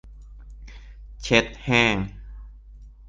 [1.21, 1.97] เช็ดแห้ง